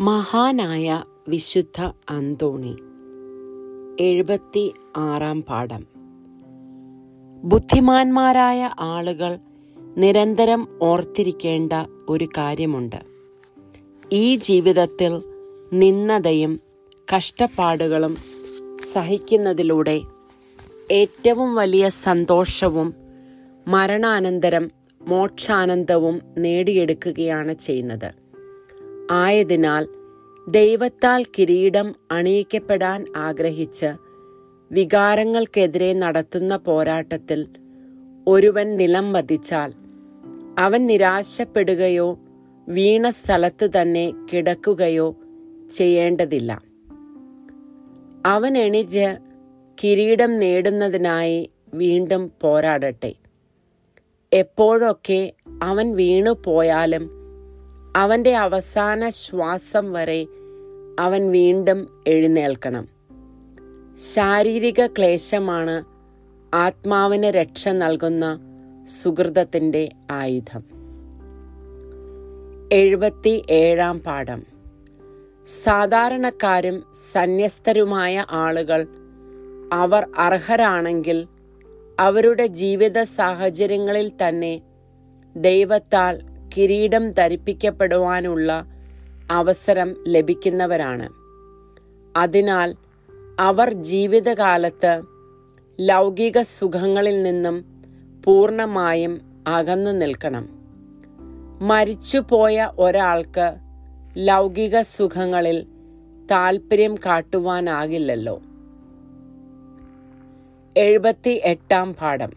[0.00, 2.76] മഹാനായ വിശുദ്ധ അന്തോണി.
[4.00, 5.86] എഴുപത്തി ആറാം പാഠം.
[7.44, 9.38] ബുദ്ധിമാന്മാരായ ആളുകൾ
[9.98, 11.72] നിരന്തരം ഓർത്തിരിക്കേണ്ട
[12.08, 12.96] ഒരു കാര്യമുണ്ട്.
[14.12, 15.22] ഈ ജീവിതത്തിൽ
[15.72, 16.60] നിന്നതയും
[17.16, 18.16] കഷ്ടപ്പാടുകളും
[18.92, 20.00] സഹിക്കുന്നതിലൂടെ
[20.90, 22.94] ഏറ്റവും വലിയ സന്തോഷവും
[23.68, 24.70] മരണാനന്തരം
[25.02, 28.19] മോക്ഷാനന്ദവും നേടിയെടുക്കുകയാണ് ചെയ്യുന്നത്.
[29.10, 29.88] ആയതിനാൽ
[30.48, 33.86] ദൈവത്താൽ കിരീടം അണിയിക്കപ്പെടാൻ ആഗ്രഹിച്ച്
[34.72, 37.46] വികാരങ്ങൾക്കെതിരെ നടത്തുന്ന പോരാട്ടത്തിൽ
[38.28, 39.72] ഒരുവൻ നിലം വധിച്ചാൽ
[40.58, 42.18] അവൻ നിരാശപ്പെടുകയോ
[42.68, 45.16] വീണ സ്ഥലത്ത് തന്നെ കിടക്കുകയോ
[45.70, 46.60] ചെയ്യേണ്ടതില്ല.
[48.26, 49.18] അവൻ എണീറ്റ്
[49.84, 53.14] കിരീടം നേടുന്നതിനായി വീണ്ടും പോരാടട്ടെ.
[54.32, 55.32] എപ്പോഴൊക്കെ
[55.62, 57.19] അവൻ വീണു പോയാലും
[57.96, 60.26] അവന്റെ അവസാന ശ്വാസം വരെ
[61.00, 62.88] അവൻ വീണ്ടും എഴുന്നേൽക്കണം.
[64.14, 65.84] ശാരീരിക ക്ലേശമാണ്
[66.56, 68.40] ആത്മാവിന് രക്ഷ നൽകുന്ന
[69.02, 70.64] സുഹൃതത്തിന്റെ ആയുധം.
[72.72, 74.42] എഴുപത്തി ഏഴാം പാഠം.
[75.46, 78.86] സാധാരണക്കാരും സന്യസ്തരുമായ ആളുകൾ
[79.72, 81.26] അവർ അർഹരാണെങ്കിൽ
[82.00, 84.62] അവരുടെ ജീവിത സാഹചര്യങ്ങളിൽ തന്നെ
[85.36, 88.64] ദൈവത്താൽ കിരീടം ധരിപ്പിക്കപ്പെടുവാനുള്ള
[89.30, 91.08] അവസരം ലഭിക്കുന്നവരാണ്.
[92.18, 92.76] അതിനാൽ
[93.40, 95.02] അവർ ജീവിതകാലത്ത്
[95.80, 97.84] ലൗകിക സുഖങ്ങളിൽ നിന്നും
[98.24, 100.48] പൂർണമായും അകന്നു നിൽക്കണം.
[101.62, 103.54] മരിച്ചുപോയ ഒരാൾക്ക്
[104.16, 105.66] ലൗകിക സുഖങ്ങളിൽ
[106.30, 108.40] താൽപ്പര്യം കാട്ടുവാനാകില്ലല്ലോ.
[110.76, 112.32] എഴുപത്തി എട്ടാം പാഠം.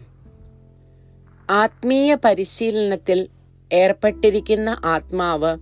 [1.49, 3.27] ആത്മീയ പരിശീലനത്തിൽ
[3.73, 5.57] ഏർപ്പെട്ടിരിക്കുന്ന ആത്മാവ്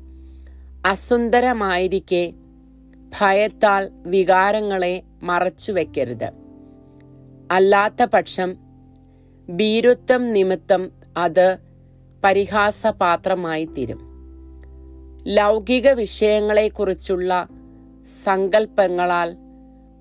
[0.86, 2.34] അസുന്ദരമായിരിക്കെ
[3.20, 6.32] ഭയത്താൽ വികാരങ്ങളെ മറച്ചുവെക്കരുത്.
[7.52, 8.56] അല്ലാത്ത പക്ഷം
[9.50, 11.58] ഭീരുത്വം നിമിത്തം അത്
[12.24, 14.02] പരിഹാസപാത്രമായി തീരും
[15.28, 17.48] ലൗകിക വിഷയങ്ങളെക്കുറിച്ചുള്ള
[18.24, 19.38] സങ്കല്പങ്ങളാൽ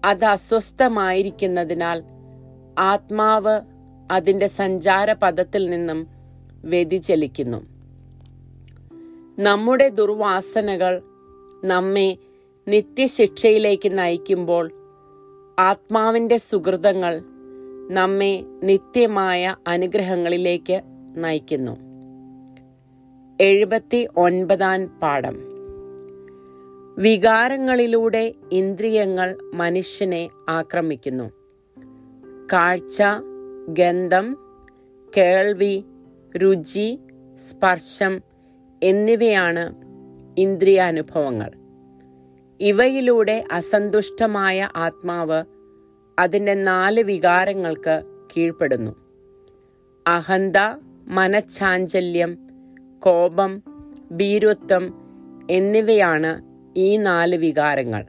[0.04, 2.02] അത് അസ്വസ്ഥമായിരിക്കുന്നതിനാൽ
[2.78, 3.60] ആത്മാവ്
[4.10, 6.06] അതിന്റെ സഞ്ചാരപഥത്തിൽ നിന്നും
[6.64, 7.79] വ്യതിചലിക്കുന്നു.
[9.40, 11.02] നമ്മുടെ ദുർവാസനകൾ
[11.64, 12.16] നമ്മെ
[12.68, 14.70] നിത്യശിക്ഷയിലേക്ക് നയിക്കുമ്പോൾ
[15.58, 17.22] ആത്മാവിന്റെ സുഹൃതങ്ങൾ
[17.90, 20.82] നമ്മെ നിത്യമായ അനുഗ്രഹങ്ങളിലേക്ക്
[21.16, 21.76] നയിക്കുന്നു.
[23.40, 25.36] എഴുപത്തി ഒൻപതാം പാഠം.
[26.98, 31.32] വികാരങ്ങളിലൂടെ ഇന്ദ്രിയങ്ങൾ മനുഷ്യനെ ആക്രമിക്കുന്നു.
[32.52, 33.02] കാഴ്ച
[33.68, 34.38] ഗന്ധം
[35.16, 35.84] കേൾവി
[36.36, 36.98] രുചി
[37.36, 38.29] സ്പർശം
[38.82, 39.74] എന്നിവയാണ്
[40.40, 41.50] ഇന്ദ്രിയാനുഭവങ്ങൾ.
[42.60, 45.44] ഇവയിലൂടെ അസന്തുഷ്ടമായ ആത്മാവ്
[46.18, 48.02] അതിന്റെ നാല് വികാരങ്ങൾക്ക്
[48.36, 48.96] കീഴ്പ്പെടുന്നു.
[50.06, 50.56] അഹന്ത
[51.06, 52.38] മനച്ചാഞ്ചല്യം
[53.00, 53.62] കോപം
[54.12, 54.94] ഭീരുത്വം
[55.50, 56.42] എന്നിവയാണ്
[56.76, 58.06] ഈ നാല് വികാരങ്ങൾ.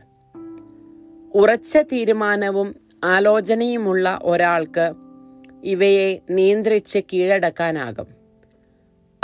[1.35, 4.93] ഉറച്ച തീരുമാനവും ആലോചനയുമുള്ള ഒരാൾക്ക്
[5.63, 8.07] ഇവയെ നിയന്ത്രിച്ച് കീഴടക്കാനാകും.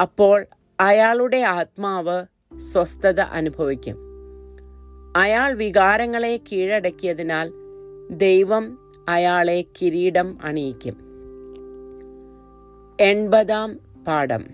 [0.02, 0.46] അപ്പോൾ
[0.80, 2.26] അയാളുടെ ആത്മാവ്
[2.58, 3.98] സ്വസ്ഥത അനുഭവിക്കും.
[5.16, 7.52] അയാൾ വികാരങ്ങളെ കീഴടക്കിയതിനാൽ
[8.12, 10.98] ദൈവം അയാളെ കിരീടം അണിയിക്കും.
[13.02, 14.46] എൺപതാം പാഠം.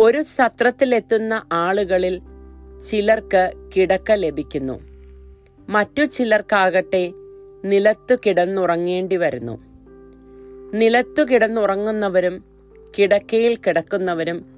[0.00, 2.20] ഒരു സത്രത്തിലെത്തുന്ന ആളുകളിൽ
[2.84, 4.80] ചിലർക്ക് കിടക്ക ലഭിക്കുന്നു.
[5.68, 7.12] മറ്റു ചിലർക്കാകട്ടെ
[7.64, 9.58] നിലത്തു കിടന്നുറങ്ങേണ്ടി വരുന്നു.
[10.74, 12.44] നിലത്തു കിടന്നുറങ്ങുന്നവരും
[12.98, 14.57] കിടക്കയിൽ കിടക്കുന്നവരും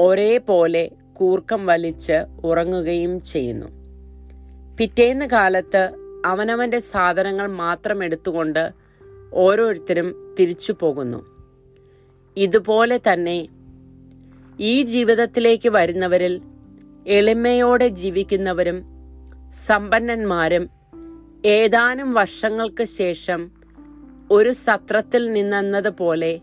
[0.00, 3.66] ഒരേപോലെ കൂർക്കം വലിച്ച് ഉറങ്ങുകയും ചെയ്യുന്നു.
[4.78, 5.90] പിറ്റേന്ന് കാലത്ത്
[6.26, 8.70] അവനവന്റെ സാധനങ്ങൾ മാത്രം എടുത്തുകൊണ്ട്
[9.32, 11.24] ഓരോരുത്തരും തിരിച്ചു പോകുന്നു.
[12.36, 13.48] ഇതുപോലെ തന്നെ
[14.60, 16.42] ഈ ജീവിതത്തിലേക്ക് വരുന്നവരിൽ
[17.06, 18.84] എളിമയോടെ ജീവിക്കുന്നവരും
[19.66, 20.68] സമ്പന്നന്മാരും
[21.44, 23.50] ഏതാനും വർഷങ്ങൾക്ക് ശേഷം
[24.30, 26.40] ഒരു സത്രത്തിൽ നിന്നെന്നതുപോലെ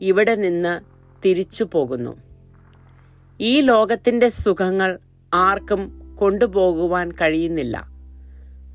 [0.00, 0.80] ഇവിടെ നിന്ന്
[1.24, 2.31] തിരിച്ചു പോകുന്നു.
[3.42, 4.98] ഈ ലോകത്തിന്റെ സുഖങ്ങൾ
[5.34, 7.84] ആർക്കും കൊണ്ടുപോകുവാൻ കഴിയുന്നില്ല.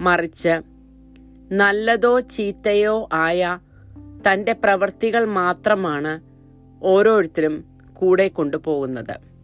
[0.01, 0.61] മറിച്ച്
[1.51, 3.59] നല്ലതോ ചീത്തയോ ആയ
[4.29, 6.19] തന്റെ പ്രവൃത്തികൾ മാത്രമാണ്
[6.85, 9.36] ഓരോരുത്തരും കൂടെ കൊണ്ടുപോകുന്നത്.